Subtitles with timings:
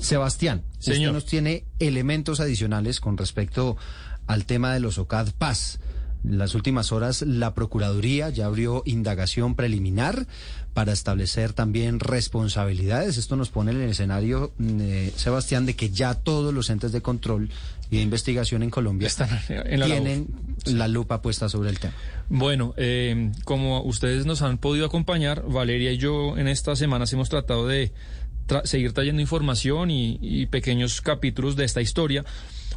[0.00, 1.12] Sebastián, usted Señor.
[1.12, 3.76] nos tiene elementos adicionales con respecto
[4.26, 5.80] al tema de los OCAD Paz.
[6.24, 10.26] En las últimas horas, la Procuraduría ya abrió indagación preliminar
[10.74, 13.16] para establecer también responsabilidades.
[13.18, 16.90] Esto nos pone en el escenario, mm, eh, Sebastián, de que ya todos los entes
[16.92, 17.50] de control
[17.90, 20.02] y de investigación en Colombia Están en la labor.
[20.02, 20.26] tienen
[20.66, 21.94] la lupa puesta sobre el tema.
[22.28, 27.28] Bueno, eh, como ustedes nos han podido acompañar, Valeria y yo en estas semanas hemos
[27.28, 27.92] tratado de
[28.64, 32.24] seguir trayendo información y, y pequeños capítulos de esta historia.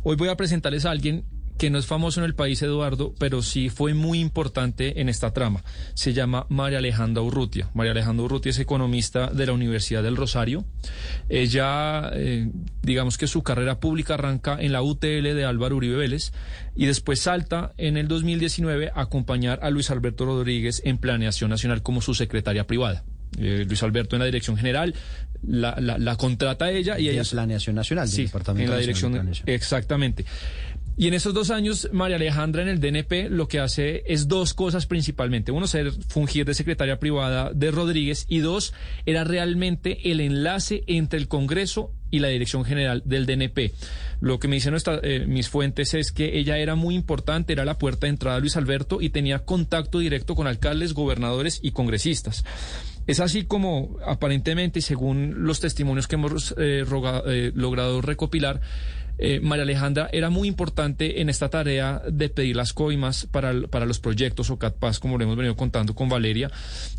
[0.04, 1.26] Hoy voy a presentarles a alguien
[1.62, 5.32] que no es famoso en el país, Eduardo, pero sí fue muy importante en esta
[5.32, 5.64] trama.
[5.94, 7.70] Se llama María Alejandra Urrutia.
[7.76, 10.66] María Alejandra Urrutia es economista de la Universidad del Rosario.
[11.30, 12.50] Ella, eh,
[12.82, 16.32] digamos que su carrera pública arranca en la UTL de Álvaro Uribe Vélez
[16.76, 21.84] y después salta en el 2019 a acompañar a Luis Alberto Rodríguez en Planeación Nacional
[21.84, 23.04] como su secretaria privada.
[23.38, 24.94] Eh, Luis Alberto en la dirección general
[25.48, 28.70] la, la- la contrata a ella y de ella Planeación Nacional, del Sí, Departamento en
[28.72, 29.50] la de dirección, Planeación.
[29.50, 30.26] exactamente.
[30.98, 34.54] Y en esos dos años, María Alejandra en el DNP lo que hace es dos
[34.54, 35.52] cosas principalmente.
[35.54, 38.74] Uno, ser fungir de secretaria privada de Rodríguez y dos,
[39.06, 43.72] era realmente el enlace entre el Congreso y la dirección general del DNP.
[44.20, 47.64] Lo que me dicen nuestra- eh, mis fuentes es que ella era muy importante, era
[47.66, 51.72] la puerta de entrada de Luis Alberto y tenía contacto directo con alcaldes, gobernadores y
[51.72, 52.44] congresistas.
[53.08, 58.62] Es así como aparentemente, según los testimonios que hemos eh, eh, logrado recopilar,
[59.22, 63.86] eh, María Alejandra era muy importante en esta tarea de pedir las coimas para, para
[63.86, 66.50] los proyectos o CATPAS, como lo hemos venido contando con Valeria.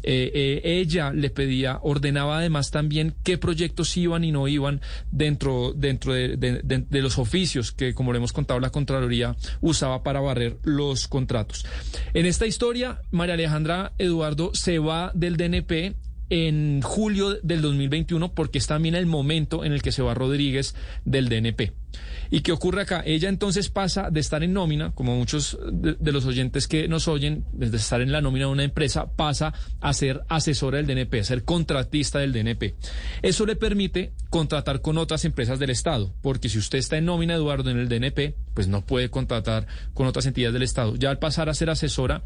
[0.04, 4.80] Eh, eh, ella le pedía, ordenaba además también qué proyectos iban y no iban
[5.10, 10.58] dentro, dentro de, los oficios que, como le hemos contado, la Contraloría usaba para barrer
[10.62, 11.66] los contratos.
[12.14, 15.96] En esta historia, María Alejandra Eduardo se va del DNP
[16.30, 20.76] en julio del 2021 porque es también el momento en el que se va Rodríguez
[21.04, 21.81] del DNP.
[22.34, 23.02] ¿Y qué ocurre acá?
[23.04, 27.44] Ella entonces pasa de estar en nómina, como muchos de, los oyentes que nos oyen,
[27.52, 31.24] desde estar en la nómina de una empresa, pasa a ser asesora del DNP, a
[31.24, 32.74] ser contratista del DNP.
[33.20, 37.34] Eso le permite contratar con otras empresas del Estado, porque si usted está en nómina,
[37.34, 40.96] Eduardo, en el DNP, pues no puede contratar con otras entidades del Estado.
[40.96, 42.24] Ya al pasar a ser asesora,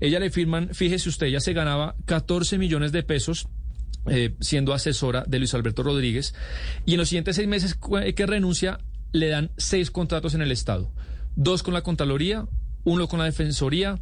[0.00, 3.48] ella le firman, fíjese usted, ella se ganaba 14 millones de pesos
[4.06, 6.34] eh, siendo asesora de Luis Alberto Rodríguez.
[6.84, 7.74] Y en los siguientes seis meses
[8.14, 8.80] que renuncia,
[9.12, 10.90] le dan seis contratos en el Estado.
[11.34, 12.46] Dos con la Contraloría,
[12.84, 14.00] uno con la Defensoría,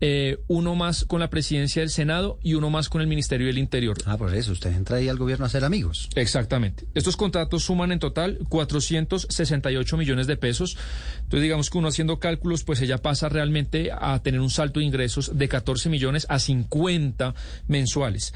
[0.00, 3.58] eh, uno más con la Presidencia del Senado y uno más con el Ministerio del
[3.58, 3.96] Interior.
[4.06, 6.10] Ah, por eso, usted entra ahí al gobierno a ser amigos.
[6.16, 6.86] Exactamente.
[6.94, 10.76] Estos contratos suman en total 468 millones de pesos.
[11.22, 14.86] Entonces, digamos que uno haciendo cálculos, pues ella pasa realmente a tener un salto de
[14.86, 17.34] ingresos de 14 millones a 50
[17.68, 18.34] mensuales.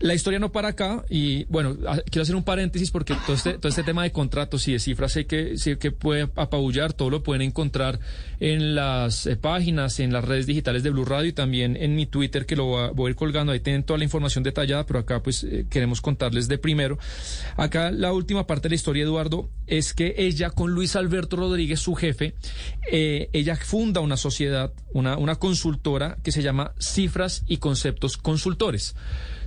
[0.00, 3.54] La historia no para acá y bueno, a- quiero hacer un paréntesis porque todo este,
[3.54, 7.10] todo este tema de contratos y de cifras sé que, sé que puede apabullar, todo
[7.10, 7.98] lo pueden encontrar
[8.38, 12.06] en las eh, páginas, en las redes digitales de Blue Radio y también en mi
[12.06, 15.20] Twitter que lo voy a ir colgando, ahí tienen toda la información detallada, pero acá
[15.20, 16.96] pues eh, queremos contarles de primero.
[17.56, 21.80] Acá la última parte de la historia, Eduardo, es que ella con Luis Alberto Rodríguez,
[21.80, 22.34] su jefe,
[22.92, 28.94] eh, ella funda una sociedad, una, una consultora que se llama Cifras y Conceptos Consultores.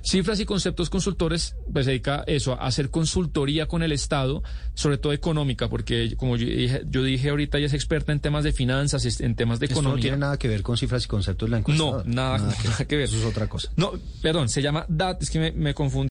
[0.04, 4.44] Cifras y Conceptos Consultores pues, se dedica a eso, a hacer consultoría con el Estado,
[4.74, 8.44] sobre todo económica, porque como yo dije, yo dije ahorita, ella es experta en temas
[8.44, 10.02] de finanzas, en temas de Esto no economía.
[10.02, 11.84] tiene nada que ver con cifras y conceptos la encuesta.
[11.84, 13.06] No, nada, nada que ver.
[13.06, 13.70] Eso es otra cosa.
[13.76, 16.11] No, perdón, se llama DAT, es que me, me confundí.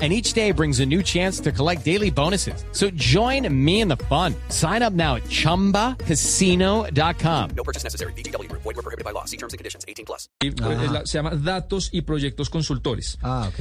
[0.00, 2.64] And each day brings a new chance to collect daily bonuses.
[2.70, 4.36] So join me in the fun.
[4.48, 7.50] Sign up now at chumbacasino.com.
[7.56, 8.12] No purchase necessary.
[8.12, 8.62] VGW Group.
[8.62, 9.24] Void were prohibited by law.
[9.24, 9.84] See terms and conditions.
[9.88, 10.28] 18 plus.
[10.38, 13.18] Pues, se llama Datos y Proyectos Consultores.
[13.22, 13.58] Ah, ok.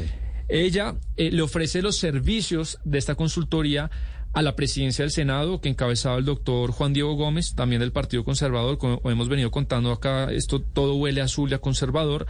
[0.50, 3.90] Ella eh, le ofrece los servicios de esta consultoría
[4.38, 8.24] a la presidencia del Senado que encabezaba el doctor Juan Diego Gómez, también del Partido
[8.24, 12.28] Conservador, como hemos venido contando acá, esto todo huele azul y a conservador.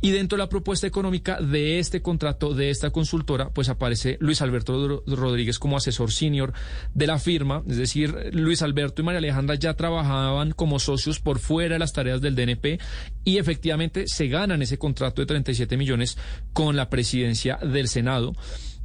[0.00, 4.42] Y dentro de la propuesta económica de este contrato, de esta consultora, pues aparece Luis
[4.42, 6.52] Alberto Rodríguez como asesor senior
[6.92, 11.38] de la firma, es decir, Luis Alberto y María Alejandra ya trabajaban como socios por
[11.38, 12.80] fuera de las tareas del DNP
[13.22, 16.18] y efectivamente se ganan ese contrato de 37 millones
[16.52, 18.32] con la presidencia del Senado.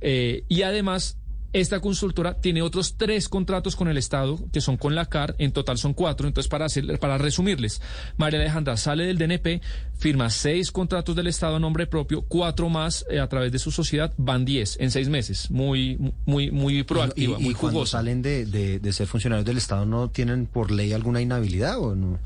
[0.02, 1.19] Eh, y además
[1.54, 5.52] esta consultora tiene otros tres contratos con el Estado, que son con la CAR, en
[5.52, 6.28] total son cuatro.
[6.28, 7.82] Entonces, para, hacer, para resumirles,
[8.18, 9.62] María Alejandra sale del DNP,
[9.98, 13.72] firma seis contratos del Estado a nombre propio, cuatro más eh, a través de su
[13.72, 15.50] sociedad, van diez en seis meses.
[15.50, 19.58] Muy, muy, muy proactiva, y, muy y cuando salen de, de, de ser funcionarios del
[19.58, 22.20] Estado, ¿no tienen por ley alguna inhabilidad o no?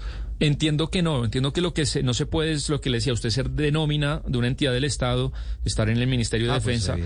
[0.43, 2.97] Entiendo que no, entiendo que lo que se, no se puede es lo que le
[2.97, 5.31] decía usted ser de nómina de una entidad del Estado,
[5.63, 6.97] estar en el Ministerio de Ah, pues, Defensa,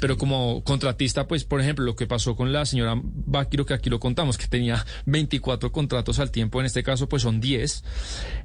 [0.00, 3.90] pero como contratista, pues por ejemplo, lo que pasó con la señora Báquiro, que aquí
[3.90, 7.84] lo contamos, que tenía 24 contratos al tiempo, en este caso pues son 10.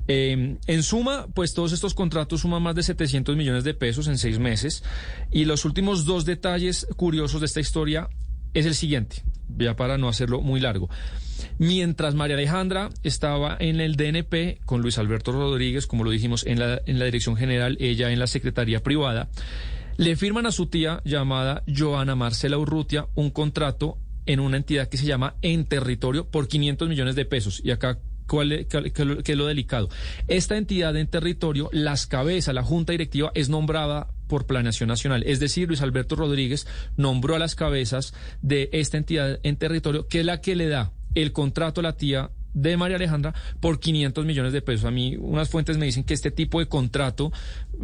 [0.09, 4.17] Eh, en suma, pues todos estos contratos suman más de 700 millones de pesos en
[4.17, 4.83] seis meses
[5.31, 8.09] y los últimos dos detalles curiosos de esta historia
[8.53, 9.23] es el siguiente,
[9.57, 10.89] ya para no hacerlo muy largo.
[11.61, 16.57] Mientras María Alejandra estaba en el DNP con Luis Alberto Rodríguez, como lo dijimos, en
[16.57, 19.29] la, en la dirección general, ella en la secretaría privada,
[19.97, 24.97] le firman a su tía llamada Joana Marcela Urrutia un contrato en una entidad que
[24.97, 27.61] se llama En Territorio por 500 millones de pesos.
[27.63, 29.89] Y acá ¿Cuál qué es lo delicado?
[30.27, 35.23] Esta entidad en territorio, las cabezas, la junta directiva es nombrada por Planeación Nacional.
[35.27, 36.65] Es decir, Luis Alberto Rodríguez
[36.97, 40.93] nombró a las cabezas de esta entidad en territorio, que es la que le da
[41.15, 44.83] el contrato a la tía de María Alejandra por 500 millones de pesos.
[44.85, 47.31] A mí unas fuentes me dicen que este tipo de contrato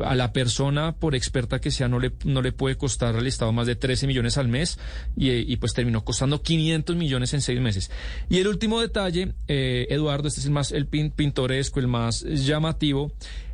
[0.03, 3.53] a la persona, por experta que sea, no le, no le puede costar al Estado
[3.53, 4.77] más de 13 millones al mes
[5.15, 7.89] y, y pues terminó costando 500 millones en seis meses.
[8.29, 12.23] Y el último detalle, eh, Eduardo, este es el más el pin- pintoresco, el más
[12.23, 13.13] llamativo,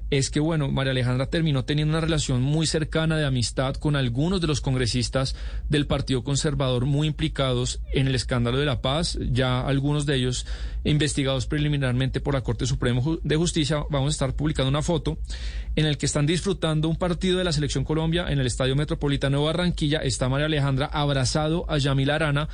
[0.09, 4.41] es que, bueno, María Alejandra terminó teniendo una relación muy cercana de amistad con algunos
[4.41, 5.35] de los congresistas
[5.69, 10.45] del Partido Conservador muy implicados en el escándalo de la paz, ya algunos de ellos
[10.83, 13.83] investigados preliminarmente por la Corte Suprema de Justicia.
[13.89, 15.17] Vamos a estar publicando una foto
[15.75, 19.39] en el que están disfrutando un partido de la Selección Colombia en el Estadio Metropolitano
[19.39, 19.99] de Barranquilla.
[19.99, 22.49] Está María Alejandra abrazado a Yamil Arana,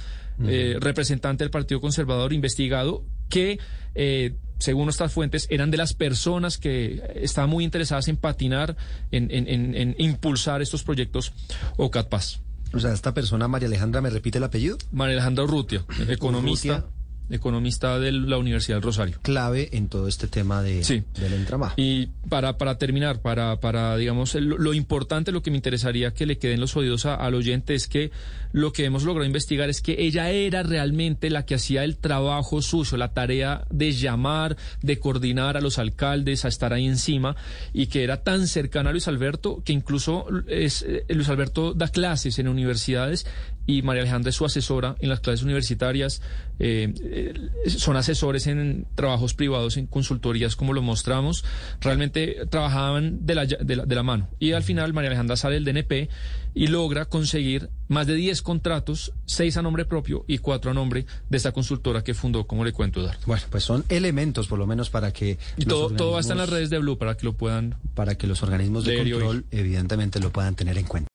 [0.47, 3.59] eh, representante del Partido Conservador investigado, que,
[3.95, 8.75] eh, según nuestras fuentes, eran de las personas que estaban muy interesadas en patinar,
[9.11, 11.33] en, en- en- en impulsar estos proyectos
[11.77, 12.41] OCAT Paz.
[12.73, 14.77] O sea, esta persona, María Alejandra, ¿me repite el apellido?
[14.91, 16.98] María Alejandra Urrutia, economista, Urrutia.
[17.29, 19.17] Economista de la Universidad del Rosario.
[19.21, 21.03] Clave en todo este tema de, Sí.
[21.19, 21.73] del entramado.
[21.77, 26.37] Y para, para terminar, para, para digamos, lo, importante, lo que me interesaría que le
[26.37, 28.11] queden los oídos a- al oyente es que
[28.51, 32.61] lo que hemos logrado investigar es que ella era realmente la que hacía el trabajo
[32.63, 37.35] sucio, la tarea de llamar, de coordinar a los alcaldes, a estar ahí encima,
[37.73, 41.89] y que era tan cercana a Luis Alberto que incluso es, eh, Luis Alberto da
[41.89, 43.27] clases en universidades
[43.69, 46.23] y María Alejandra es su asesora en las clases universitarias,
[46.57, 51.45] eh, eh, son asesores en trabajos privados, en consultorías como lo mostramos,
[51.79, 54.27] realmente trabajaban de la, de la, de la mano.
[54.39, 56.09] Y al final María Alejandra sale del DNP
[56.55, 61.05] y logra conseguir más de 10 contratos, 6 a nombre propio y 4 a nombre
[61.29, 63.19] de esta consultora que fundó, como le cuento, Eduardo.
[63.27, 65.37] Bueno, pues son elementos, por lo menos, para que...
[65.57, 67.75] Y todo, todo va a estar en las redes de Blue para que lo puedan
[67.93, 71.08] Para que los organismos de control, evidentemente, lo puedan tener en cuenta.